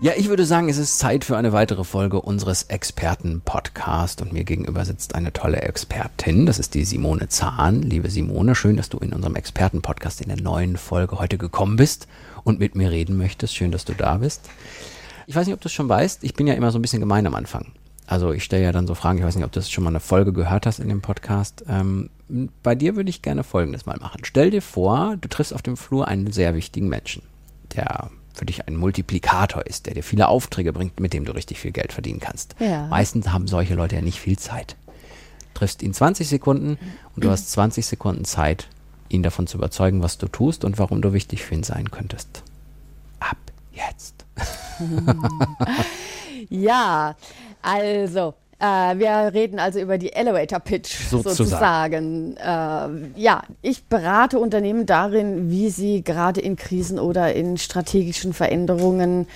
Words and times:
Ja, 0.00 0.12
ich 0.16 0.28
würde 0.28 0.44
sagen, 0.44 0.68
es 0.68 0.78
ist 0.78 1.00
Zeit 1.00 1.24
für 1.24 1.36
eine 1.36 1.52
weitere 1.52 1.82
Folge 1.82 2.20
unseres 2.20 2.62
Experten-Podcast 2.62 4.22
und 4.22 4.32
mir 4.32 4.44
gegenüber 4.44 4.84
sitzt 4.84 5.16
eine 5.16 5.32
tolle 5.32 5.62
Expertin. 5.62 6.46
Das 6.46 6.60
ist 6.60 6.74
die 6.74 6.84
Simone 6.84 7.28
Zahn. 7.28 7.82
Liebe 7.82 8.08
Simone, 8.08 8.54
schön, 8.54 8.76
dass 8.76 8.90
du 8.90 8.98
in 8.98 9.12
unserem 9.12 9.34
Experten-Podcast 9.34 10.20
in 10.20 10.28
der 10.28 10.40
neuen 10.40 10.76
Folge 10.76 11.18
heute 11.18 11.36
gekommen 11.36 11.74
bist 11.74 12.06
und 12.44 12.60
mit 12.60 12.76
mir 12.76 12.92
reden 12.92 13.16
möchtest. 13.16 13.56
Schön, 13.56 13.72
dass 13.72 13.84
du 13.84 13.92
da 13.92 14.18
bist. 14.18 14.48
Ich 15.26 15.34
weiß 15.34 15.48
nicht, 15.48 15.54
ob 15.54 15.60
du 15.60 15.66
es 15.66 15.72
schon 15.72 15.88
weißt. 15.88 16.22
Ich 16.22 16.34
bin 16.34 16.46
ja 16.46 16.54
immer 16.54 16.70
so 16.70 16.78
ein 16.78 16.82
bisschen 16.82 17.00
gemein 17.00 17.26
am 17.26 17.34
Anfang. 17.34 17.72
Also 18.06 18.30
ich 18.30 18.44
stelle 18.44 18.62
ja 18.62 18.70
dann 18.70 18.86
so 18.86 18.94
Fragen. 18.94 19.18
Ich 19.18 19.24
weiß 19.24 19.34
nicht, 19.34 19.44
ob 19.44 19.50
du 19.50 19.58
das 19.58 19.68
schon 19.68 19.82
mal 19.82 19.90
eine 19.90 19.98
Folge 19.98 20.32
gehört 20.32 20.64
hast 20.64 20.78
in 20.78 20.90
dem 20.90 21.00
Podcast. 21.00 21.64
Ähm, 21.68 22.08
bei 22.62 22.76
dir 22.76 22.94
würde 22.94 23.10
ich 23.10 23.20
gerne 23.20 23.42
Folgendes 23.42 23.84
mal 23.84 23.98
machen. 23.98 24.20
Stell 24.22 24.50
dir 24.50 24.62
vor, 24.62 25.16
du 25.20 25.28
triffst 25.28 25.52
auf 25.52 25.62
dem 25.62 25.76
Flur 25.76 26.06
einen 26.06 26.30
sehr 26.30 26.54
wichtigen 26.54 26.88
Menschen, 26.88 27.24
der 27.74 28.12
für 28.38 28.46
dich 28.46 28.66
ein 28.66 28.76
Multiplikator 28.76 29.66
ist, 29.66 29.86
der 29.86 29.94
dir 29.94 30.02
viele 30.02 30.28
Aufträge 30.28 30.72
bringt, 30.72 31.00
mit 31.00 31.12
dem 31.12 31.24
du 31.24 31.32
richtig 31.32 31.58
viel 31.58 31.72
Geld 31.72 31.92
verdienen 31.92 32.20
kannst. 32.20 32.54
Ja. 32.58 32.86
Meistens 32.86 33.28
haben 33.28 33.46
solche 33.46 33.74
Leute 33.74 33.96
ja 33.96 34.02
nicht 34.02 34.20
viel 34.20 34.38
Zeit. 34.38 34.76
Du 35.54 35.60
triffst 35.60 35.82
ihn 35.82 35.92
20 35.92 36.28
Sekunden 36.28 36.78
und 37.14 37.24
du 37.24 37.30
hast 37.30 37.50
20 37.50 37.84
Sekunden 37.84 38.24
Zeit, 38.24 38.68
ihn 39.08 39.22
davon 39.22 39.46
zu 39.46 39.58
überzeugen, 39.58 40.02
was 40.02 40.18
du 40.18 40.28
tust 40.28 40.64
und 40.64 40.78
warum 40.78 41.02
du 41.02 41.12
wichtig 41.12 41.44
für 41.44 41.54
ihn 41.54 41.64
sein 41.64 41.90
könntest. 41.90 42.42
Ab 43.18 43.38
jetzt. 43.72 44.24
ja, 46.48 47.16
also 47.60 48.34
äh, 48.60 48.98
wir 48.98 49.32
reden 49.34 49.60
also 49.60 49.78
über 49.78 49.98
die 49.98 50.12
Elevator 50.12 50.58
Pitch 50.58 51.08
sozusagen. 51.08 52.34
sozusagen. 52.34 52.36
Äh, 52.36 53.20
ja, 53.20 53.42
ich 53.62 53.84
berate 53.84 54.38
Unternehmen 54.38 54.84
darin, 54.84 55.50
wie 55.50 55.70
sie 55.70 56.02
gerade 56.02 56.40
in 56.40 56.56
Krisen 56.56 56.98
oder 56.98 57.32
in 57.34 57.56
strategischen 57.56 58.32
Veränderungen, 58.32 59.28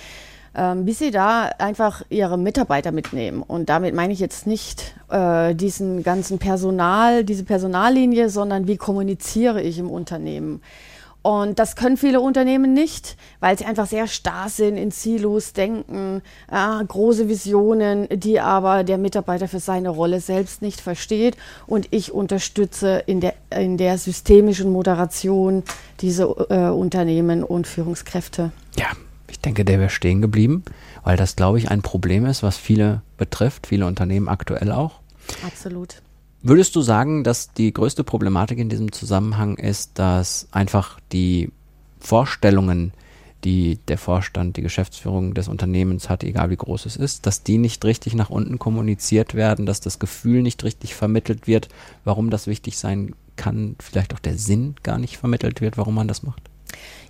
äh, 0.53 0.75
wie 0.75 0.91
sie 0.91 1.11
da 1.11 1.51
einfach 1.57 2.03
ihre 2.09 2.37
Mitarbeiter 2.37 2.91
mitnehmen. 2.91 3.43
Und 3.43 3.69
damit 3.69 3.95
meine 3.95 4.11
ich 4.11 4.19
jetzt 4.19 4.45
nicht 4.45 4.93
äh, 5.09 5.55
diesen 5.55 6.03
ganzen 6.03 6.37
Personal, 6.37 7.23
diese 7.23 7.45
Personallinie, 7.45 8.29
sondern 8.29 8.67
wie 8.67 8.77
kommuniziere 8.77 9.61
ich 9.61 9.79
im 9.79 9.89
Unternehmen. 9.89 10.61
Und 11.23 11.57
das 11.57 11.77
können 11.77 11.95
viele 11.95 12.19
Unternehmen 12.19 12.73
nicht, 12.73 13.15
weil 13.39 13.57
sie 13.57 13.63
einfach 13.63 13.87
sehr 13.87 14.07
starr 14.07 14.49
sind, 14.49 14.75
in 14.75 14.91
Silos 14.91 15.53
denken, 15.53 16.21
äh, 16.51 16.83
große 16.85 17.29
Visionen, 17.29 18.07
die 18.11 18.41
aber 18.41 18.83
der 18.83 18.97
Mitarbeiter 18.97 19.47
für 19.47 19.61
seine 19.61 19.87
Rolle 19.87 20.19
selbst 20.19 20.61
nicht 20.61 20.81
versteht. 20.81 21.37
Und 21.65 21.87
ich 21.91 22.11
unterstütze 22.11 23.01
in 23.05 23.21
der, 23.21 23.35
in 23.49 23.77
der 23.77 23.97
systemischen 23.97 24.69
Moderation 24.69 25.63
diese 26.01 26.23
äh, 26.49 26.67
Unternehmen 26.67 27.41
und 27.45 27.67
Führungskräfte. 27.67 28.51
Ja, 28.77 28.87
ich 29.29 29.39
denke, 29.39 29.63
der 29.63 29.79
wäre 29.79 29.89
stehen 29.89 30.21
geblieben, 30.21 30.65
weil 31.05 31.15
das, 31.15 31.37
glaube 31.37 31.57
ich, 31.57 31.71
ein 31.71 31.81
Problem 31.81 32.25
ist, 32.25 32.43
was 32.43 32.57
viele 32.57 33.01
betrifft, 33.15 33.67
viele 33.67 33.85
Unternehmen 33.85 34.27
aktuell 34.27 34.73
auch. 34.73 34.99
Absolut. 35.45 36.01
Würdest 36.45 36.75
du 36.75 36.81
sagen, 36.81 37.23
dass 37.23 37.53
die 37.53 37.73
größte 37.73 38.03
Problematik 38.03 38.59
in 38.59 38.67
diesem 38.67 38.91
Zusammenhang 38.91 39.55
ist, 39.57 39.91
dass 39.97 40.49
einfach 40.51 40.99
die 41.13 41.49
Vorstellungen, 42.01 42.91
die 43.45 43.79
der 43.87 43.97
Vorstand, 43.97 44.57
die 44.57 44.61
Geschäftsführung 44.61 45.35
des 45.35 45.47
Unternehmens 45.47 46.09
hat, 46.09 46.21
egal 46.21 46.49
wie 46.49 46.57
groß 46.57 46.85
es 46.85 46.97
ist, 46.97 47.25
dass 47.25 47.43
die 47.43 47.57
nicht 47.57 47.85
richtig 47.85 48.13
nach 48.13 48.29
unten 48.29 48.59
kommuniziert 48.59 49.35
werden, 49.35 49.65
dass 49.65 49.79
das 49.79 49.99
Gefühl 49.99 50.41
nicht 50.41 50.65
richtig 50.65 50.95
vermittelt 50.95 51.47
wird, 51.47 51.69
warum 52.03 52.29
das 52.29 52.45
wichtig 52.45 52.77
sein 52.77 53.15
kann, 53.37 53.77
vielleicht 53.79 54.13
auch 54.13 54.19
der 54.19 54.37
Sinn 54.37 54.75
gar 54.83 54.97
nicht 54.97 55.17
vermittelt 55.17 55.61
wird, 55.61 55.77
warum 55.77 55.95
man 55.95 56.09
das 56.09 56.23
macht? 56.23 56.41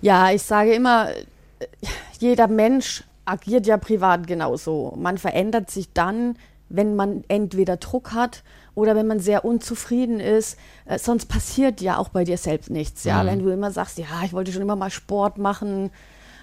Ja, 0.00 0.30
ich 0.30 0.42
sage 0.42 0.74
immer, 0.74 1.08
jeder 2.20 2.46
Mensch 2.46 3.02
agiert 3.24 3.66
ja 3.66 3.78
privat 3.78 4.28
genauso. 4.28 4.94
Man 4.96 5.18
verändert 5.18 5.72
sich 5.72 5.92
dann, 5.92 6.36
wenn 6.68 6.94
man 6.94 7.24
entweder 7.26 7.78
Druck 7.78 8.12
hat 8.12 8.44
oder 8.74 8.96
wenn 8.96 9.06
man 9.06 9.20
sehr 9.20 9.44
unzufrieden 9.44 10.20
ist. 10.20 10.58
Äh, 10.84 10.98
sonst 10.98 11.26
passiert 11.26 11.80
ja 11.80 11.98
auch 11.98 12.08
bei 12.08 12.24
dir 12.24 12.38
selbst 12.38 12.70
nichts. 12.70 13.04
Ja, 13.04 13.22
mhm. 13.22 13.26
wenn 13.26 13.38
du 13.40 13.50
immer 13.50 13.70
sagst, 13.70 13.98
ja, 13.98 14.06
ich 14.24 14.32
wollte 14.32 14.52
schon 14.52 14.62
immer 14.62 14.76
mal 14.76 14.90
Sport 14.90 15.38
machen, 15.38 15.90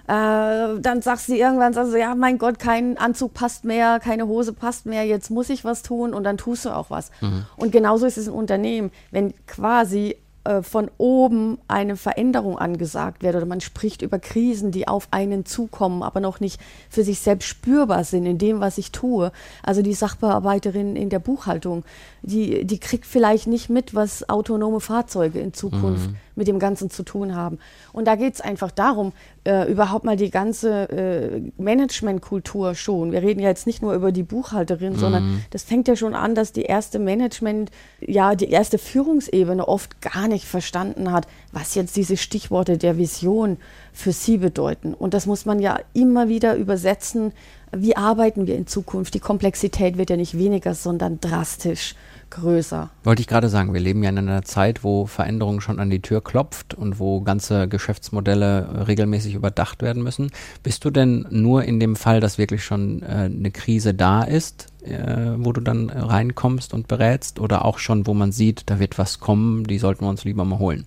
äh, 0.07 0.79
dann 0.79 1.01
sagst 1.01 1.29
du 1.29 1.35
irgendwann, 1.35 1.73
sagst 1.73 1.93
du, 1.93 1.99
ja, 1.99 2.15
mein 2.15 2.37
Gott, 2.37 2.59
kein 2.59 2.97
Anzug 2.97 3.33
passt 3.33 3.65
mehr, 3.65 3.99
keine 3.99 4.27
Hose 4.27 4.53
passt 4.53 4.85
mehr, 4.85 5.05
jetzt 5.05 5.29
muss 5.29 5.49
ich 5.49 5.63
was 5.63 5.83
tun 5.83 6.13
und 6.13 6.23
dann 6.23 6.37
tust 6.37 6.65
du 6.65 6.69
auch 6.69 6.89
was. 6.89 7.11
Mhm. 7.21 7.45
Und 7.55 7.71
genauso 7.71 8.05
ist 8.05 8.17
es 8.17 8.27
im 8.27 8.33
Unternehmen. 8.33 8.91
Wenn 9.11 9.33
quasi 9.45 10.17
äh, 10.43 10.63
von 10.63 10.89
oben 10.97 11.59
eine 11.67 11.95
Veränderung 11.95 12.57
angesagt 12.57 13.21
wird 13.21 13.35
oder 13.35 13.45
man 13.45 13.61
spricht 13.61 14.01
über 14.01 14.17
Krisen, 14.17 14.71
die 14.71 14.87
auf 14.87 15.07
einen 15.11 15.45
zukommen, 15.45 16.01
aber 16.01 16.19
noch 16.19 16.39
nicht 16.39 16.59
für 16.89 17.03
sich 17.03 17.19
selbst 17.19 17.47
spürbar 17.47 18.03
sind 18.03 18.25
in 18.25 18.39
dem, 18.39 18.59
was 18.59 18.79
ich 18.79 18.91
tue. 18.91 19.31
Also 19.61 19.83
die 19.83 19.93
Sachbearbeiterin 19.93 20.95
in 20.95 21.09
der 21.09 21.19
Buchhaltung, 21.19 21.83
die, 22.23 22.65
die 22.65 22.79
kriegt 22.79 23.05
vielleicht 23.05 23.47
nicht 23.47 23.69
mit, 23.69 23.95
was 23.95 24.29
autonome 24.29 24.79
Fahrzeuge 24.79 25.39
in 25.39 25.53
Zukunft 25.53 26.09
mhm. 26.09 26.17
mit 26.35 26.47
dem 26.47 26.59
Ganzen 26.59 26.89
zu 26.89 27.03
tun 27.03 27.35
haben. 27.35 27.57
Und 27.93 28.05
da 28.05 28.15
geht 28.15 28.35
es 28.35 28.41
einfach 28.41 28.69
darum, 28.69 29.11
äh, 29.43 29.71
überhaupt 29.71 30.05
mal 30.05 30.15
die 30.15 30.29
ganze 30.29 30.89
äh, 30.89 31.41
Managementkultur 31.57 32.75
schon. 32.75 33.11
Wir 33.11 33.23
reden 33.23 33.39
ja 33.39 33.49
jetzt 33.49 33.65
nicht 33.65 33.81
nur 33.81 33.93
über 33.93 34.11
die 34.11 34.23
Buchhalterin, 34.23 34.93
mhm. 34.93 34.97
sondern 34.99 35.45
das 35.49 35.63
fängt 35.63 35.87
ja 35.87 35.95
schon 35.95 36.13
an, 36.13 36.35
dass 36.35 36.51
die 36.51 36.63
erste 36.63 36.99
Management, 36.99 37.71
ja, 37.99 38.35
die 38.35 38.49
erste 38.49 38.77
Führungsebene 38.77 39.67
oft 39.67 40.01
gar 40.01 40.27
nicht 40.27 40.45
verstanden 40.45 41.11
hat, 41.11 41.27
was 41.51 41.73
jetzt 41.73 41.95
diese 41.95 42.17
Stichworte 42.17 42.77
der 42.77 42.97
Vision 42.97 43.57
für 43.93 44.11
sie 44.11 44.37
bedeuten. 44.37 44.93
Und 44.93 45.13
das 45.13 45.25
muss 45.25 45.45
man 45.45 45.59
ja 45.59 45.79
immer 45.93 46.29
wieder 46.29 46.55
übersetzen. 46.55 47.33
Wie 47.71 47.95
arbeiten 47.95 48.47
wir 48.47 48.55
in 48.55 48.67
Zukunft? 48.67 49.13
Die 49.13 49.19
Komplexität 49.19 49.97
wird 49.97 50.09
ja 50.09 50.17
nicht 50.17 50.37
weniger, 50.37 50.73
sondern 50.73 51.19
drastisch 51.19 51.95
größer. 52.31 52.89
Wollte 53.03 53.21
ich 53.21 53.27
gerade 53.27 53.49
sagen, 53.49 53.73
wir 53.73 53.79
leben 53.79 54.01
ja 54.03 54.09
in 54.09 54.17
einer 54.17 54.41
Zeit, 54.43 54.83
wo 54.83 55.05
Veränderung 55.05 55.61
schon 55.61 55.79
an 55.79 55.89
die 55.89 56.01
Tür 56.01 56.23
klopft 56.23 56.73
und 56.73 56.97
wo 56.97 57.21
ganze 57.21 57.67
Geschäftsmodelle 57.67 58.87
regelmäßig 58.87 59.35
überdacht 59.35 59.81
werden 59.81 60.01
müssen. 60.01 60.31
Bist 60.63 60.83
du 60.83 60.89
denn 60.89 61.27
nur 61.29 61.63
in 61.63 61.79
dem 61.79 61.95
Fall, 61.95 62.19
dass 62.19 62.37
wirklich 62.37 62.63
schon 62.63 63.03
äh, 63.03 63.29
eine 63.29 63.51
Krise 63.51 63.93
da 63.93 64.23
ist, 64.23 64.67
äh, 64.83 65.33
wo 65.37 65.51
du 65.51 65.61
dann 65.61 65.89
reinkommst 65.89 66.73
und 66.73 66.87
berätst 66.87 67.39
oder 67.39 67.65
auch 67.65 67.77
schon, 67.77 68.07
wo 68.07 68.13
man 68.13 68.31
sieht, 68.31 68.63
da 68.69 68.79
wird 68.79 68.97
was 68.97 69.19
kommen, 69.19 69.65
die 69.65 69.77
sollten 69.77 70.05
wir 70.05 70.09
uns 70.09 70.23
lieber 70.23 70.45
mal 70.45 70.59
holen? 70.59 70.85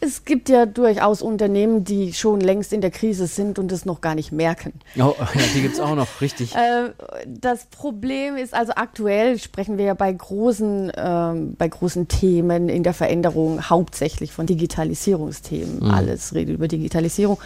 Es 0.00 0.24
gibt 0.24 0.48
ja 0.48 0.66
durchaus 0.66 1.22
Unternehmen, 1.22 1.82
die 1.82 2.12
schon 2.12 2.40
längst 2.40 2.72
in 2.72 2.80
der 2.80 2.90
Krise 2.90 3.26
sind 3.26 3.58
und 3.58 3.72
es 3.72 3.84
noch 3.84 4.00
gar 4.00 4.14
nicht 4.14 4.30
merken. 4.30 4.72
Oh, 4.96 5.14
ja, 5.18 5.26
die 5.54 5.62
gibt 5.62 5.74
es 5.74 5.80
auch 5.80 5.96
noch, 5.96 6.20
richtig. 6.20 6.54
Äh, 6.54 6.90
das 7.26 7.66
Problem 7.66 8.36
ist 8.36 8.54
also 8.54 8.72
aktuell 8.76 9.38
sprechen 9.38 9.76
wir 9.76 9.86
ja 9.86 9.94
bei 9.94 10.12
großen, 10.12 10.92
ähm, 10.96 11.54
bei 11.58 11.68
großen 11.68 12.06
Themen 12.06 12.68
in 12.68 12.84
der 12.84 12.94
Veränderung 12.94 13.68
hauptsächlich 13.68 14.32
von 14.32 14.46
Digitalisierungsthemen. 14.46 15.80
Mhm. 15.80 15.90
Alles 15.90 16.34
redet 16.34 16.54
über 16.54 16.68
Digitalisierung. 16.68 17.38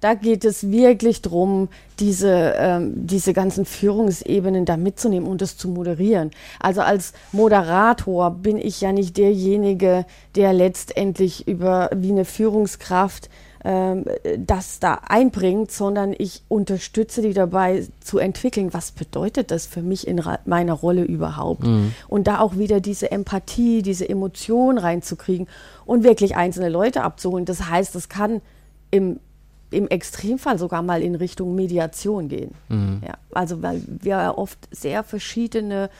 Da 0.00 0.14
geht 0.14 0.44
es 0.44 0.70
wirklich 0.70 1.22
darum, 1.22 1.68
diese, 1.98 2.54
ähm, 2.56 2.92
diese 3.06 3.32
ganzen 3.32 3.64
Führungsebenen 3.64 4.64
da 4.64 4.76
mitzunehmen 4.76 5.28
und 5.28 5.42
das 5.42 5.56
zu 5.56 5.68
moderieren. 5.68 6.30
Also 6.60 6.82
als 6.82 7.12
Moderator 7.32 8.30
bin 8.30 8.58
ich 8.58 8.80
ja 8.80 8.92
nicht 8.92 9.16
derjenige, 9.16 10.06
der 10.36 10.52
letztendlich 10.52 11.48
über 11.48 11.90
wie 11.94 12.12
eine 12.12 12.24
Führungskraft 12.24 13.28
ähm, 13.64 14.04
das 14.38 14.78
da 14.78 15.00
einbringt, 15.08 15.72
sondern 15.72 16.14
ich 16.16 16.42
unterstütze 16.48 17.22
die 17.22 17.32
dabei 17.32 17.86
zu 17.98 18.18
entwickeln, 18.18 18.72
was 18.72 18.92
bedeutet 18.92 19.50
das 19.50 19.66
für 19.66 19.82
mich 19.82 20.06
in 20.06 20.22
meiner 20.44 20.74
Rolle 20.74 21.02
überhaupt. 21.02 21.64
Mhm. 21.64 21.92
Und 22.06 22.28
da 22.28 22.38
auch 22.38 22.56
wieder 22.56 22.80
diese 22.80 23.10
Empathie, 23.10 23.82
diese 23.82 24.08
Emotion 24.08 24.78
reinzukriegen 24.78 25.48
und 25.86 26.04
wirklich 26.04 26.36
einzelne 26.36 26.68
Leute 26.68 27.02
abzuholen. 27.02 27.46
Das 27.46 27.68
heißt, 27.68 27.96
das 27.96 28.08
kann 28.08 28.40
im 28.92 29.18
im 29.70 29.88
Extremfall 29.88 30.58
sogar 30.58 30.82
mal 30.82 31.02
in 31.02 31.14
Richtung 31.14 31.54
Mediation 31.54 32.28
gehen. 32.28 32.52
Mhm. 32.68 33.02
Ja, 33.06 33.14
also 33.32 33.62
weil 33.62 33.82
wir 33.86 34.34
oft 34.36 34.58
sehr 34.70 35.02
verschiedene 35.04 35.90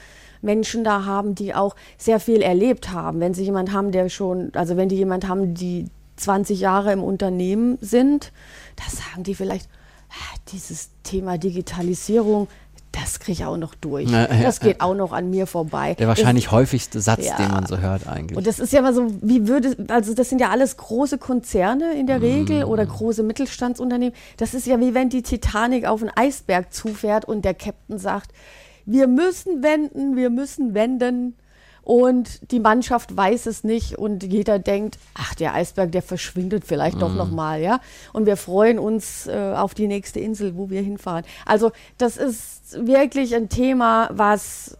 Menschen 0.40 0.84
da 0.84 1.04
haben, 1.04 1.34
die 1.34 1.54
auch 1.54 1.74
sehr 1.96 2.20
viel 2.20 2.42
erlebt 2.42 2.92
haben. 2.92 3.20
Wenn 3.20 3.34
sie 3.34 3.44
jemand 3.44 3.72
haben, 3.72 3.92
der 3.92 4.08
schon, 4.08 4.52
also 4.54 4.76
wenn 4.76 4.88
die 4.88 4.96
jemand 4.96 5.26
haben, 5.26 5.54
die 5.54 5.86
20 6.16 6.60
Jahre 6.60 6.92
im 6.92 7.02
Unternehmen 7.02 7.78
sind, 7.80 8.32
da 8.76 8.84
sagen 8.90 9.22
die 9.24 9.34
vielleicht, 9.34 9.68
ah, 10.10 10.36
dieses 10.52 10.90
Thema 11.02 11.38
Digitalisierung, 11.38 12.48
das 12.92 13.20
kriege 13.20 13.32
ich 13.32 13.44
auch 13.44 13.56
noch 13.56 13.74
durch. 13.74 14.08
Na, 14.10 14.30
ja, 14.30 14.42
das 14.42 14.60
geht 14.60 14.78
ja. 14.78 14.84
auch 14.86 14.94
noch 14.94 15.12
an 15.12 15.30
mir 15.30 15.46
vorbei. 15.46 15.94
Der 15.94 16.08
wahrscheinlich 16.08 16.44
das, 16.44 16.52
häufigste 16.52 17.00
Satz, 17.00 17.26
ja. 17.26 17.36
den 17.36 17.50
man 17.50 17.66
so 17.66 17.78
hört 17.78 18.06
eigentlich. 18.08 18.36
Und 18.36 18.46
das 18.46 18.58
ist 18.58 18.72
ja 18.72 18.80
immer 18.80 18.94
so, 18.94 19.06
wie 19.20 19.46
würde, 19.46 19.76
also 19.88 20.14
das 20.14 20.28
sind 20.28 20.40
ja 20.40 20.50
alles 20.50 20.76
große 20.76 21.18
Konzerne 21.18 21.98
in 21.98 22.06
der 22.06 22.22
Regel 22.22 22.64
mm. 22.64 22.68
oder 22.68 22.86
große 22.86 23.22
Mittelstandsunternehmen. 23.22 24.14
Das 24.36 24.54
ist 24.54 24.66
ja 24.66 24.80
wie 24.80 24.94
wenn 24.94 25.10
die 25.10 25.22
Titanic 25.22 25.86
auf 25.86 26.00
einen 26.00 26.10
Eisberg 26.14 26.72
zufährt 26.72 27.24
und 27.24 27.44
der 27.44 27.54
Captain 27.54 27.98
sagt, 27.98 28.32
wir 28.86 29.06
müssen 29.06 29.62
wenden, 29.62 30.16
wir 30.16 30.30
müssen 30.30 30.74
wenden 30.74 31.36
und 31.88 32.52
die 32.52 32.60
Mannschaft 32.60 33.16
weiß 33.16 33.46
es 33.46 33.64
nicht 33.64 33.96
und 33.96 34.22
jeder 34.22 34.58
denkt, 34.58 34.98
ach, 35.14 35.34
der 35.34 35.54
Eisberg, 35.54 35.90
der 35.90 36.02
verschwindet 36.02 36.66
vielleicht 36.66 36.98
mm. 36.98 37.00
doch 37.00 37.14
noch 37.14 37.30
mal, 37.30 37.62
ja. 37.62 37.80
Und 38.12 38.26
wir 38.26 38.36
freuen 38.36 38.78
uns 38.78 39.26
äh, 39.26 39.54
auf 39.56 39.72
die 39.72 39.86
nächste 39.86 40.20
Insel, 40.20 40.54
wo 40.58 40.68
wir 40.68 40.82
hinfahren. 40.82 41.24
Also 41.46 41.72
das 41.96 42.18
ist 42.18 42.86
wirklich 42.86 43.34
ein 43.34 43.48
Thema, 43.48 44.10
was 44.12 44.76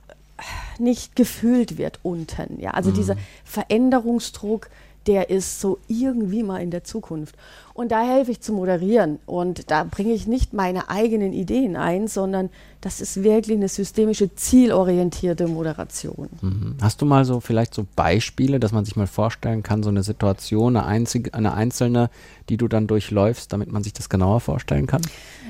nicht 0.78 1.16
gefühlt 1.16 1.78
wird 1.78 1.98
unten, 2.02 2.60
ja. 2.60 2.72
Also 2.72 2.90
mm. 2.90 2.94
dieser 2.94 3.16
Veränderungsdruck, 3.42 4.68
der 5.06 5.30
ist 5.30 5.62
so 5.62 5.78
irgendwie 5.88 6.42
mal 6.42 6.60
in 6.60 6.70
der 6.70 6.84
Zukunft. 6.84 7.36
Und 7.78 7.92
da 7.92 8.02
helfe 8.02 8.32
ich 8.32 8.40
zu 8.40 8.52
moderieren. 8.52 9.20
Und 9.24 9.70
da 9.70 9.84
bringe 9.84 10.12
ich 10.12 10.26
nicht 10.26 10.52
meine 10.52 10.90
eigenen 10.90 11.32
Ideen 11.32 11.76
ein, 11.76 12.08
sondern 12.08 12.50
das 12.80 13.00
ist 13.00 13.22
wirklich 13.22 13.56
eine 13.56 13.68
systemische, 13.68 14.34
zielorientierte 14.34 15.46
Moderation. 15.46 16.28
Mhm. 16.40 16.74
Hast 16.82 17.00
du 17.00 17.06
mal 17.06 17.24
so 17.24 17.38
vielleicht 17.38 17.74
so 17.74 17.86
Beispiele, 17.94 18.58
dass 18.58 18.72
man 18.72 18.84
sich 18.84 18.96
mal 18.96 19.06
vorstellen 19.06 19.62
kann, 19.62 19.84
so 19.84 19.90
eine 19.90 20.02
Situation, 20.02 20.76
eine, 20.76 20.86
einzige, 20.86 21.32
eine 21.34 21.54
einzelne, 21.54 22.10
die 22.48 22.56
du 22.56 22.66
dann 22.66 22.88
durchläufst, 22.88 23.52
damit 23.52 23.70
man 23.70 23.84
sich 23.84 23.92
das 23.92 24.08
genauer 24.08 24.40
vorstellen 24.40 24.88
kann? 24.88 25.02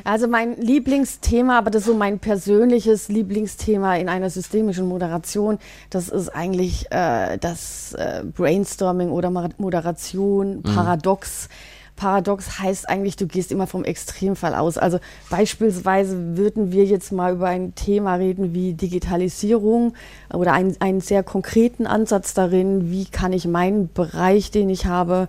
Also 0.05 0.29
mein 0.29 0.61
Lieblingsthema, 0.61 1.57
aber 1.57 1.71
das 1.71 1.85
ist 1.85 1.89
so 1.89 1.95
mein 1.95 2.19
persönliches 2.19 3.09
Lieblingsthema 3.09 3.97
in 3.97 4.11
einer 4.11 4.29
systemischen 4.29 4.87
Moderation, 4.87 5.57
das 5.89 6.11
ist 6.11 6.29
eigentlich 6.29 6.93
äh, 6.93 7.39
das 7.39 7.95
äh, 7.95 8.23
Brainstorming 8.23 9.09
oder 9.09 9.31
Moderation, 9.31 10.57
mhm. 10.57 10.63
Paradox. 10.63 11.49
Mhm 11.49 11.78
Paradox 11.99 12.61
heißt 12.61 12.89
eigentlich, 12.89 13.17
du 13.17 13.27
gehst 13.27 13.51
immer 13.51 13.67
vom 13.67 13.85
Extremfall 13.85 14.55
aus. 14.55 14.79
Also 14.79 15.01
beispielsweise 15.31 16.37
würden 16.37 16.71
wir 16.71 16.85
jetzt 16.85 17.11
mal 17.11 17.35
über 17.35 17.49
ein 17.49 17.75
Thema 17.75 18.15
reden 18.15 18.55
wie 18.55 18.73
Digitalisierung 18.73 19.95
oder 20.33 20.53
einen, 20.53 20.77
einen 20.81 21.01
sehr 21.01 21.25
konkreten 21.25 21.87
Ansatz 21.89 22.35
darin, 22.35 22.93
wie 22.93 23.05
kann 23.05 23.33
ich 23.33 23.49
meinen 23.49 23.93
Bereich, 23.93 24.53
den 24.53 24.71
ich 24.71 24.87
habe, 24.87 25.29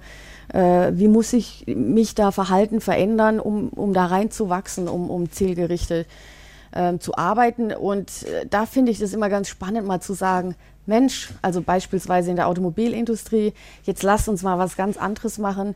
äh, 0.54 0.92
wie 0.94 1.08
muss 1.08 1.34
ich 1.34 1.66
mich 1.68 2.14
da 2.14 2.32
verhalten, 2.32 2.82
verändern, 2.82 3.40
um, 3.40 3.70
um 3.70 3.94
da 3.94 4.06
reinzuwachsen, 4.06 4.88
um, 4.88 5.10
um 5.10 5.32
zielgerichtet 5.32 6.08
äh, 6.72 7.00
zu 7.00 7.16
arbeiten. 7.16 7.74
Und 7.74 8.24
äh, 8.24 8.46
da 8.48 8.68
finde 8.68 8.92
ich 8.92 9.00
das 9.00 9.14
immer 9.14 9.30
ganz 9.30 9.48
spannend, 9.48 9.88
mal 9.88 10.02
zu 10.02 10.14
sagen, 10.14 10.54
Mensch, 10.86 11.30
also 11.42 11.62
beispielsweise 11.62 12.30
in 12.30 12.36
der 12.36 12.48
Automobilindustrie, 12.48 13.54
jetzt 13.84 14.04
lasst 14.04 14.30
uns 14.30 14.44
mal 14.44 14.60
was 14.60 14.78
ganz 14.78 14.98
anderes 14.98 15.40
machen 15.40 15.74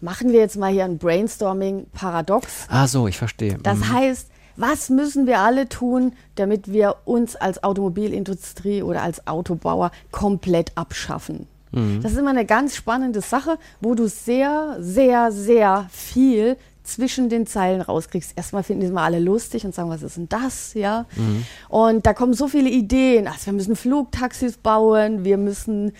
machen 0.00 0.32
wir 0.32 0.40
jetzt 0.40 0.56
mal 0.56 0.72
hier 0.72 0.84
ein 0.84 0.98
Brainstorming-Paradox. 0.98 2.66
Ah, 2.68 2.86
so, 2.86 3.06
ich 3.08 3.18
verstehe. 3.18 3.58
Das 3.62 3.78
mhm. 3.78 3.92
heißt, 3.92 4.28
was 4.56 4.90
müssen 4.90 5.26
wir 5.26 5.38
alle 5.38 5.68
tun, 5.68 6.14
damit 6.34 6.72
wir 6.72 6.96
uns 7.04 7.36
als 7.36 7.62
Automobilindustrie 7.62 8.82
oder 8.82 9.02
als 9.02 9.26
Autobauer 9.26 9.92
komplett 10.10 10.72
abschaffen? 10.76 11.46
Mhm. 11.72 12.00
Das 12.02 12.12
ist 12.12 12.18
immer 12.18 12.30
eine 12.30 12.44
ganz 12.44 12.74
spannende 12.74 13.20
Sache, 13.20 13.58
wo 13.80 13.94
du 13.94 14.08
sehr, 14.08 14.76
sehr, 14.80 15.30
sehr 15.32 15.86
viel 15.90 16.56
zwischen 16.88 17.28
den 17.28 17.46
Zeilen 17.46 17.80
rauskriegst. 17.80 18.32
Erstmal 18.36 18.62
finden 18.62 18.86
die 18.86 18.92
mal 18.92 19.04
alle 19.04 19.18
lustig 19.18 19.64
und 19.64 19.74
sagen, 19.74 19.90
was 19.90 20.02
ist 20.02 20.16
denn 20.16 20.28
das? 20.28 20.74
Ja. 20.74 21.06
Mhm. 21.16 21.44
Und 21.68 22.06
da 22.06 22.14
kommen 22.14 22.32
so 22.34 22.48
viele 22.48 22.70
Ideen. 22.70 23.28
Also 23.28 23.46
wir 23.46 23.52
müssen 23.52 23.76
Flugtaxis 23.76 24.56
bauen, 24.56 25.24
wir 25.24 25.36
müssen, 25.36 25.92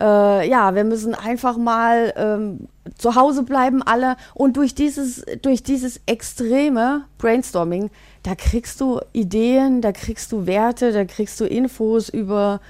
äh, 0.00 0.48
ja, 0.48 0.74
wir 0.74 0.84
müssen 0.84 1.14
einfach 1.14 1.56
mal 1.56 2.12
ähm, 2.16 2.68
zu 2.96 3.16
Hause 3.16 3.42
bleiben 3.42 3.82
alle. 3.82 4.16
Und 4.34 4.56
durch 4.56 4.74
dieses, 4.74 5.24
durch 5.42 5.62
dieses 5.62 6.00
extreme 6.06 7.04
Brainstorming, 7.18 7.90
da 8.22 8.34
kriegst 8.34 8.80
du 8.80 9.00
Ideen, 9.12 9.80
da 9.80 9.92
kriegst 9.92 10.30
du 10.32 10.46
Werte, 10.46 10.92
da 10.92 11.04
kriegst 11.04 11.40
du 11.40 11.44
Infos 11.44 12.08
über 12.08 12.60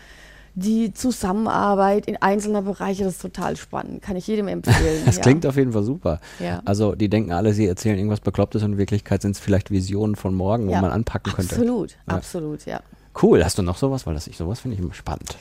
die 0.57 0.93
Zusammenarbeit 0.95 2.07
in 2.07 2.17
einzelner 2.17 2.63
Bereiche, 2.63 3.05
das 3.05 3.15
ist 3.15 3.23
total 3.23 3.57
spannend. 3.57 4.03
Kann 4.03 4.17
ich 4.17 4.27
jedem 4.27 4.49
empfehlen. 4.49 5.03
das 5.05 5.17
ja. 5.17 5.23
klingt 5.23 5.47
auf 5.47 5.57
jeden 5.57 5.73
Fall 5.73 5.85
super. 5.85 6.19
Ja. 6.41 6.63
Also 6.65 6.95
die 6.95 7.09
denken 7.09 7.33
alle, 7.33 7.53
sie 7.53 7.67
erzählen 7.67 7.99
irgendwas 7.99 8.21
Beklopptes 8.21 8.63
und 8.63 8.73
in 8.73 8.79
Wirklichkeit 8.79 9.23
sind 9.23 9.33
es 9.33 9.39
vielleicht 9.39 9.71
Visionen 9.71 10.17
von 10.17 10.35
morgen, 10.35 10.69
ja. 10.71 10.79
wo 10.79 10.81
man 10.83 10.91
anpacken 10.91 11.33
könnte. 11.33 11.55
Absolut, 11.55 11.97
absolut, 12.07 12.65
ja. 12.65 12.81
Cool, 13.23 13.45
hast 13.45 13.59
du 13.59 13.63
noch 13.63 13.77
sowas? 13.77 14.07
Weil 14.07 14.15
das 14.15 14.27
ich 14.27 14.37
sowas 14.37 14.61
finde 14.61 14.77
ich 14.77 14.83
immer 14.83 14.95
spannend. 14.95 15.37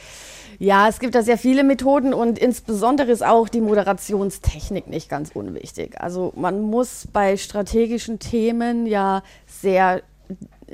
Ja, 0.60 0.88
es 0.88 1.00
gibt 1.00 1.16
da 1.16 1.22
sehr 1.22 1.38
viele 1.38 1.64
Methoden 1.64 2.14
und 2.14 2.38
insbesondere 2.40 3.12
ist 3.12 3.26
auch 3.26 3.50
die 3.50 3.62
Moderationstechnik 3.62 4.88
nicht 4.88 5.10
ganz 5.10 5.32
unwichtig. 5.34 6.00
Also 6.00 6.34
man 6.36 6.62
muss 6.62 7.08
bei 7.12 7.38
strategischen 7.38 8.20
Themen 8.20 8.86
ja 8.86 9.24
sehr 9.48 10.02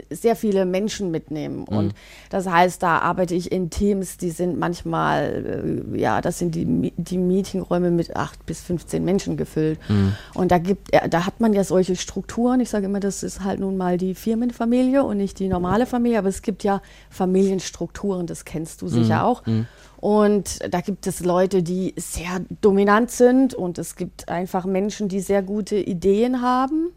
sehr 0.10 0.36
viele 0.36 0.66
Menschen 0.66 1.12
mitnehmen. 1.12 1.66
Mhm. 1.70 1.78
Und 1.78 1.94
das 2.30 2.48
heißt, 2.48 2.82
da 2.82 3.00
arbeite 3.00 3.36
ich 3.36 3.52
in 3.52 3.70
Teams, 3.70 4.18
die 4.18 4.30
sind 4.30 4.58
manchmal, 4.58 5.84
äh, 5.94 6.00
ja, 6.00 6.22
das 6.22 6.40
sind 6.40 6.56
die, 6.56 6.94
die 6.96 7.18
Meetingräume 7.18 7.92
mit 7.92 8.16
acht 8.16 8.46
bis 8.46 8.62
15 8.62 9.04
Menschen 9.04 9.38
gefüllt. 9.38 9.80
Mhm. 9.90 10.14
Und 10.34 10.52
da 10.52 10.58
gibt, 10.58 10.90
da 11.10 11.26
hat 11.26 11.40
man 11.40 11.54
ja 11.54 11.64
solche 11.64 11.96
Strukturen. 11.96 12.60
Ich 12.60 12.70
sage 12.70 12.86
immer, 12.86 13.00
das 13.00 13.24
ist 13.24 13.44
halt 13.44 13.60
nun 13.60 13.78
mal 13.78 13.98
die 13.98 14.16
Firmenfamilie 14.16 15.04
und 15.04 15.18
nicht 15.18 15.40
die 15.40 15.48
normale 15.48 15.86
Familie, 15.86 16.20
aber 16.20 16.30
es 16.30 16.42
gibt 16.42 16.64
ja 16.64 16.82
Familienstrukturen, 17.10 18.28
das 18.28 18.46
kennst 18.46 18.82
du 18.82 18.88
sicher 18.88 19.18
mhm. 19.18 19.26
auch. 19.26 19.46
Mhm. 19.46 19.68
Und 19.98 20.74
da 20.74 20.82
gibt 20.82 21.06
es 21.06 21.20
Leute, 21.20 21.62
die 21.62 21.94
sehr 21.96 22.42
dominant 22.62 23.12
sind 23.12 23.54
und 23.54 23.78
es 23.78 23.96
gibt 23.96 24.30
einfach 24.30 24.66
Menschen, 24.66 25.10
die 25.10 25.20
sehr 25.20 25.44
gute 25.44 25.76
Ideen 25.76 26.42
haben, 26.42 26.90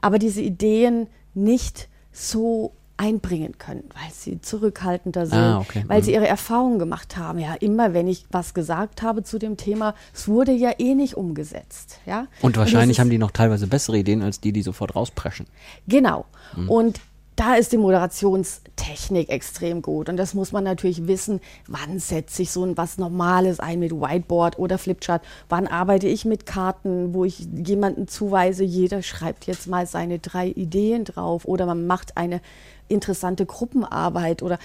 aber 0.00 0.20
diese 0.20 0.40
Ideen 0.40 1.08
nicht 1.34 1.88
so 2.18 2.72
einbringen 2.98 3.56
können, 3.58 3.84
weil 3.94 4.10
sie 4.12 4.40
zurückhaltender 4.40 5.24
sind, 5.26 5.38
ah, 5.38 5.60
okay. 5.60 5.84
weil 5.86 6.00
mhm. 6.00 6.04
sie 6.04 6.12
ihre 6.14 6.26
Erfahrungen 6.26 6.80
gemacht 6.80 7.16
haben. 7.16 7.38
Ja, 7.38 7.54
immer 7.54 7.94
wenn 7.94 8.08
ich 8.08 8.26
was 8.30 8.54
gesagt 8.54 9.02
habe 9.02 9.22
zu 9.22 9.38
dem 9.38 9.56
Thema, 9.56 9.94
es 10.12 10.26
wurde 10.26 10.50
ja 10.50 10.72
eh 10.78 10.96
nicht 10.96 11.14
umgesetzt. 11.14 12.00
Ja? 12.06 12.26
Und 12.42 12.56
wahrscheinlich 12.56 12.98
Und 12.98 13.02
haben 13.02 13.10
die 13.10 13.18
noch 13.18 13.30
teilweise 13.30 13.68
bessere 13.68 13.98
Ideen 13.98 14.20
als 14.20 14.40
die, 14.40 14.52
die 14.52 14.62
sofort 14.62 14.96
rauspreschen. 14.96 15.46
Genau. 15.86 16.26
Mhm. 16.56 16.68
Und 16.68 17.00
da 17.38 17.54
ist 17.54 17.70
die 17.70 17.78
Moderationstechnik 17.78 19.28
extrem 19.28 19.80
gut. 19.80 20.08
Und 20.08 20.16
das 20.16 20.34
muss 20.34 20.50
man 20.50 20.64
natürlich 20.64 21.06
wissen, 21.06 21.40
wann 21.68 22.00
setze 22.00 22.42
ich 22.42 22.50
so 22.50 22.64
ein 22.64 22.76
was 22.76 22.98
Normales 22.98 23.60
ein 23.60 23.78
mit 23.78 23.92
Whiteboard 23.92 24.58
oder 24.58 24.76
Flipchart, 24.76 25.22
wann 25.48 25.68
arbeite 25.68 26.08
ich 26.08 26.24
mit 26.24 26.46
Karten, 26.46 27.14
wo 27.14 27.24
ich 27.24 27.46
jemanden 27.64 28.08
zuweise, 28.08 28.64
jeder 28.64 29.02
schreibt 29.02 29.46
jetzt 29.46 29.68
mal 29.68 29.86
seine 29.86 30.18
drei 30.18 30.48
Ideen 30.48 31.04
drauf 31.04 31.44
oder 31.44 31.64
man 31.64 31.86
macht 31.86 32.16
eine 32.16 32.40
interessante 32.88 33.46
Gruppenarbeit 33.46 34.42
oder 34.42 34.58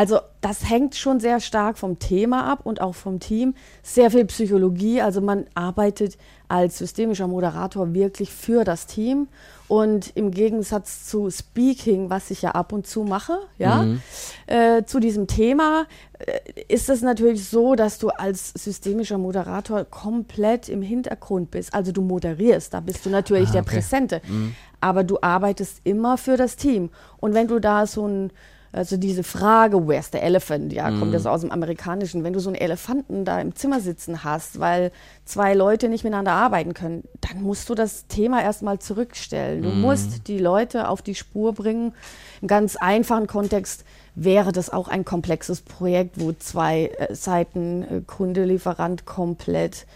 also 0.00 0.20
das 0.40 0.70
hängt 0.70 0.94
schon 0.94 1.20
sehr 1.20 1.40
stark 1.40 1.76
vom 1.76 1.98
Thema 1.98 2.50
ab 2.50 2.60
und 2.64 2.80
auch 2.80 2.94
vom 2.94 3.20
Team. 3.20 3.52
Sehr 3.82 4.10
viel 4.10 4.24
Psychologie, 4.24 5.02
also 5.02 5.20
man 5.20 5.44
arbeitet 5.52 6.16
als 6.48 6.78
systemischer 6.78 7.26
Moderator 7.26 7.92
wirklich 7.92 8.32
für 8.32 8.64
das 8.64 8.86
Team. 8.86 9.28
Und 9.68 10.16
im 10.16 10.30
Gegensatz 10.30 11.04
zu 11.04 11.28
Speaking, 11.30 12.08
was 12.08 12.30
ich 12.30 12.40
ja 12.40 12.52
ab 12.52 12.72
und 12.72 12.86
zu 12.86 13.04
mache, 13.04 13.40
ja, 13.58 13.82
mhm. 13.82 14.00
äh, 14.46 14.84
zu 14.86 15.00
diesem 15.00 15.26
Thema, 15.26 15.84
äh, 16.18 16.62
ist 16.68 16.88
es 16.88 17.02
natürlich 17.02 17.46
so, 17.46 17.74
dass 17.74 17.98
du 17.98 18.08
als 18.08 18.54
systemischer 18.54 19.18
Moderator 19.18 19.84
komplett 19.84 20.70
im 20.70 20.80
Hintergrund 20.80 21.50
bist. 21.50 21.74
Also 21.74 21.92
du 21.92 22.00
moderierst, 22.00 22.72
da 22.72 22.80
bist 22.80 23.04
du 23.04 23.10
natürlich 23.10 23.50
ah, 23.50 23.52
der 23.52 23.62
Präsente. 23.64 24.22
Mhm. 24.26 24.54
Aber 24.80 25.04
du 25.04 25.18
arbeitest 25.20 25.82
immer 25.84 26.16
für 26.16 26.38
das 26.38 26.56
Team. 26.56 26.88
Und 27.18 27.34
wenn 27.34 27.48
du 27.48 27.58
da 27.58 27.86
so 27.86 28.08
ein 28.08 28.32
also 28.72 28.96
diese 28.96 29.24
Frage, 29.24 29.88
where's 29.88 30.10
the 30.12 30.18
elephant, 30.18 30.72
ja, 30.72 30.90
kommt 30.90 31.12
das 31.12 31.24
mhm. 31.24 31.30
aus 31.30 31.40
dem 31.40 31.50
Amerikanischen. 31.50 32.22
Wenn 32.22 32.32
du 32.32 32.38
so 32.38 32.50
einen 32.50 32.56
Elefanten 32.56 33.24
da 33.24 33.40
im 33.40 33.56
Zimmer 33.56 33.80
sitzen 33.80 34.22
hast, 34.22 34.60
weil 34.60 34.92
zwei 35.24 35.54
Leute 35.54 35.88
nicht 35.88 36.04
miteinander 36.04 36.32
arbeiten 36.32 36.72
können, 36.72 37.02
dann 37.20 37.42
musst 37.42 37.68
du 37.68 37.74
das 37.74 38.06
Thema 38.06 38.42
erstmal 38.42 38.78
zurückstellen. 38.78 39.62
Du 39.62 39.70
mm. 39.70 39.80
musst 39.80 40.28
die 40.28 40.38
Leute 40.38 40.88
auf 40.88 41.02
die 41.02 41.16
Spur 41.16 41.52
bringen. 41.52 41.94
Im 42.40 42.48
ganz 42.48 42.76
einfachen 42.76 43.26
Kontext 43.26 43.84
wäre 44.14 44.52
das 44.52 44.70
auch 44.70 44.86
ein 44.86 45.04
komplexes 45.04 45.62
Projekt, 45.62 46.20
wo 46.20 46.32
zwei 46.32 46.86
äh, 46.86 47.14
Seiten, 47.14 47.82
äh, 47.82 48.00
Kunde, 48.06 48.44
Lieferant 48.44 49.04
komplett 49.04 49.86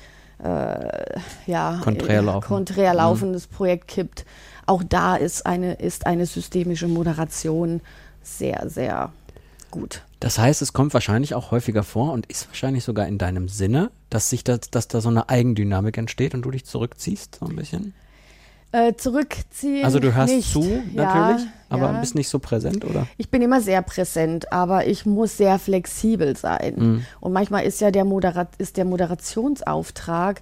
äh, 0.42 1.20
ja, 1.46 1.80
konträr, 1.82 2.22
laufen. 2.22 2.46
konträr 2.46 2.90
mhm. 2.90 2.98
laufendes 2.98 3.48
mm. 3.48 3.54
Projekt 3.54 3.88
kippt. 3.88 4.24
Auch 4.66 4.82
da 4.82 5.16
ist 5.16 5.46
eine, 5.46 5.74
ist 5.74 6.06
eine 6.06 6.26
systemische 6.26 6.88
Moderation 6.88 7.82
sehr, 8.24 8.68
sehr 8.68 9.12
gut. 9.70 10.02
Das 10.20 10.38
heißt, 10.38 10.62
es 10.62 10.72
kommt 10.72 10.94
wahrscheinlich 10.94 11.34
auch 11.34 11.50
häufiger 11.50 11.82
vor 11.82 12.12
und 12.12 12.26
ist 12.26 12.48
wahrscheinlich 12.48 12.84
sogar 12.84 13.06
in 13.06 13.18
deinem 13.18 13.48
Sinne, 13.48 13.90
dass 14.08 14.30
sich 14.30 14.44
das, 14.44 14.60
dass 14.70 14.88
da 14.88 15.00
so 15.00 15.08
eine 15.08 15.28
Eigendynamik 15.28 15.98
entsteht 15.98 16.34
und 16.34 16.42
du 16.42 16.50
dich 16.50 16.64
zurückziehst, 16.64 17.36
so 17.40 17.46
ein 17.46 17.56
bisschen? 17.56 17.94
Äh, 18.72 18.94
zurückziehen. 18.94 19.84
Also 19.84 20.00
du 20.00 20.14
hörst 20.14 20.34
nicht. 20.34 20.50
zu, 20.52 20.60
natürlich, 20.60 20.94
ja, 20.94 21.46
aber 21.68 21.92
ja. 21.92 22.00
bist 22.00 22.14
nicht 22.16 22.28
so 22.28 22.40
präsent, 22.40 22.84
oder? 22.84 23.06
Ich 23.18 23.30
bin 23.30 23.42
immer 23.42 23.60
sehr 23.60 23.82
präsent, 23.82 24.52
aber 24.52 24.86
ich 24.86 25.06
muss 25.06 25.36
sehr 25.36 25.58
flexibel 25.58 26.36
sein. 26.36 26.74
Mhm. 26.76 27.06
Und 27.20 27.32
manchmal 27.32 27.64
ist 27.64 27.80
ja 27.80 27.90
der, 27.92 28.04
Modera 28.04 28.48
ist 28.58 28.76
der 28.76 28.84
Moderationsauftrag, 28.84 30.40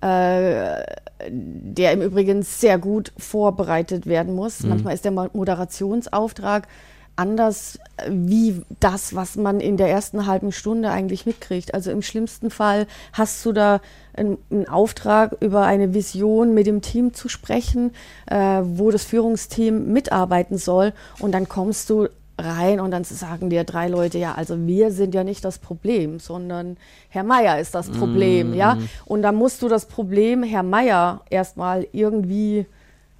äh, 0.00 0.82
der 1.28 1.92
im 1.92 2.02
Übrigen 2.02 2.42
sehr 2.42 2.78
gut 2.78 3.12
vorbereitet 3.18 4.06
werden 4.06 4.34
muss. 4.34 4.60
Mhm. 4.60 4.68
Manchmal 4.70 4.94
ist 4.94 5.04
der 5.04 5.12
Mo- 5.12 5.30
Moderationsauftrag 5.32 6.68
anders 7.16 7.78
äh, 7.96 8.10
wie 8.10 8.62
das, 8.80 9.14
was 9.14 9.36
man 9.36 9.60
in 9.60 9.76
der 9.76 9.88
ersten 9.88 10.26
halben 10.26 10.52
Stunde 10.52 10.90
eigentlich 10.90 11.26
mitkriegt. 11.26 11.74
Also 11.74 11.90
im 11.90 12.02
schlimmsten 12.02 12.50
Fall 12.50 12.86
hast 13.12 13.44
du 13.44 13.52
da 13.52 13.80
einen, 14.16 14.38
einen 14.50 14.68
Auftrag 14.68 15.36
über 15.40 15.64
eine 15.64 15.94
Vision 15.94 16.54
mit 16.54 16.66
dem 16.66 16.82
Team 16.82 17.14
zu 17.14 17.28
sprechen, 17.28 17.92
äh, 18.26 18.62
wo 18.62 18.90
das 18.90 19.04
Führungsteam 19.04 19.92
mitarbeiten 19.92 20.58
soll 20.58 20.92
und 21.18 21.32
dann 21.32 21.48
kommst 21.48 21.90
du 21.90 22.08
rein 22.36 22.80
und 22.80 22.90
dann 22.90 23.04
sagen 23.04 23.48
dir 23.48 23.64
drei 23.64 23.88
Leute, 23.88 24.18
ja, 24.18 24.34
also 24.34 24.66
wir 24.66 24.90
sind 24.90 25.14
ja 25.14 25.22
nicht 25.22 25.44
das 25.44 25.58
Problem, 25.58 26.18
sondern 26.18 26.76
Herr 27.08 27.22
Meier 27.22 27.60
ist 27.60 27.74
das 27.74 27.90
Problem, 27.90 28.54
ja. 28.54 28.76
Und 29.04 29.22
dann 29.22 29.36
musst 29.36 29.62
du 29.62 29.68
das 29.68 29.86
Problem 29.86 30.42
Herr 30.42 30.64
Meier 30.64 31.20
erstmal 31.30 31.86
irgendwie 31.92 32.66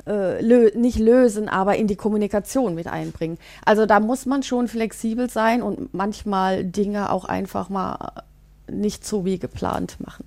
äh, 0.06 0.42
lö 0.42 0.70
nicht 0.76 0.98
lösen, 0.98 1.48
aber 1.48 1.76
in 1.76 1.86
die 1.86 1.96
Kommunikation 1.96 2.74
mit 2.74 2.86
einbringen. 2.86 3.38
Also 3.64 3.86
da 3.86 4.00
muss 4.00 4.26
man 4.26 4.42
schon 4.42 4.68
flexibel 4.68 5.30
sein 5.30 5.62
und 5.62 5.94
manchmal 5.94 6.64
Dinge 6.64 7.10
auch 7.10 7.24
einfach 7.24 7.68
mal 7.68 8.12
nicht 8.70 9.06
so 9.06 9.24
wie 9.24 9.38
geplant 9.38 9.96
machen. 10.04 10.24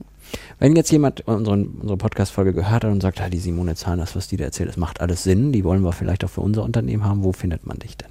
Wenn 0.59 0.75
jetzt 0.75 0.91
jemand 0.91 1.27
unseren, 1.27 1.77
unsere 1.79 1.97
Podcast-Folge 1.97 2.53
gehört 2.53 2.83
hat 2.83 2.91
und 2.91 3.01
sagt, 3.01 3.21
die 3.31 3.37
Simone 3.37 3.75
Zahn, 3.75 3.99
das, 3.99 4.15
was 4.15 4.27
die 4.27 4.37
da 4.37 4.45
erzählt, 4.45 4.69
das 4.69 4.77
macht 4.77 5.01
alles 5.01 5.23
Sinn, 5.23 5.51
die 5.51 5.63
wollen 5.63 5.83
wir 5.83 5.93
vielleicht 5.93 6.23
auch 6.23 6.29
für 6.29 6.41
unser 6.41 6.63
Unternehmen 6.63 7.03
haben, 7.03 7.23
wo 7.23 7.31
findet 7.31 7.65
man 7.65 7.79
dich 7.79 7.97
denn? 7.97 8.09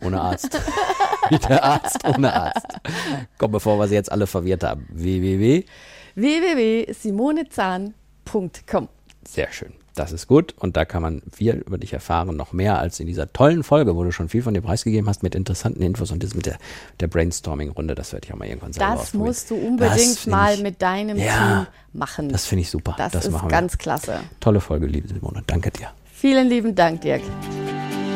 Ohne 0.02 0.20
Arzt. 0.20 0.58
wie 1.30 1.38
der 1.38 1.64
Arzt 1.64 2.04
ohne 2.06 2.32
Arzt. 2.32 2.66
Komm, 3.38 3.52
bevor 3.52 3.78
wir 3.78 3.88
sie 3.88 3.94
jetzt 3.94 4.10
alle 4.12 4.26
verwirrt 4.26 4.64
haben. 4.64 4.86
www. 4.92 5.64
www.simonezahn.com. 6.14 8.88
Sehr 9.26 9.50
schön. 9.52 9.72
Das 9.96 10.12
ist 10.12 10.28
gut 10.28 10.54
und 10.58 10.76
da 10.76 10.84
kann 10.84 11.02
man 11.02 11.20
viel 11.32 11.64
über 11.66 11.76
dich 11.76 11.92
erfahren, 11.92 12.36
noch 12.36 12.52
mehr 12.52 12.78
als 12.78 13.00
in 13.00 13.06
dieser 13.06 13.32
tollen 13.32 13.62
Folge, 13.64 13.96
wo 13.96 14.04
du 14.04 14.12
schon 14.12 14.28
viel 14.28 14.42
von 14.42 14.54
dir 14.54 14.60
preisgegeben 14.60 15.08
hast 15.08 15.22
mit 15.22 15.34
interessanten 15.34 15.82
Infos 15.82 16.12
und 16.12 16.22
das 16.22 16.34
mit 16.34 16.46
der, 16.46 16.58
der 17.00 17.08
Brainstorming-Runde, 17.08 17.94
das 17.96 18.12
werde 18.12 18.26
ich 18.26 18.32
auch 18.32 18.38
mal 18.38 18.46
irgendwann 18.48 18.72
selber 18.72 18.94
Das 18.94 19.12
musst 19.14 19.50
du 19.50 19.56
unbedingt 19.56 20.26
mal 20.28 20.54
ich- 20.54 20.62
mit 20.62 20.80
deinem 20.80 21.18
Ja, 21.18 21.66
Team 21.92 21.98
machen. 22.00 22.28
Das 22.28 22.46
finde 22.46 22.62
ich 22.62 22.70
super. 22.70 22.94
Das, 22.98 23.12
das 23.12 23.26
ist 23.26 23.32
machen 23.32 23.48
wir. 23.48 23.50
ganz 23.50 23.78
klasse. 23.78 24.20
Tolle 24.38 24.60
Folge, 24.60 24.86
liebe 24.86 25.08
Simone. 25.08 25.42
Danke 25.46 25.70
dir. 25.72 25.88
Vielen 26.12 26.48
lieben 26.48 26.74
Dank, 26.74 27.00
Dirk. 27.00 27.22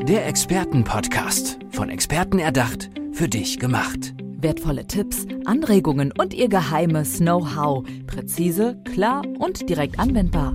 Der 0.06 0.26
Expertenpodcast. 0.26 1.58
Von 1.72 1.88
Experten 1.90 2.38
erdacht, 2.38 2.90
für 3.12 3.28
dich 3.28 3.58
gemacht. 3.58 4.14
Wertvolle 4.38 4.86
Tipps, 4.86 5.26
Anregungen 5.46 6.12
und 6.12 6.34
ihr 6.34 6.48
geheimes 6.48 7.18
Know-how. 7.18 7.84
Präzise, 8.06 8.76
klar 8.92 9.22
und 9.38 9.68
direkt 9.68 9.98
anwendbar. 9.98 10.54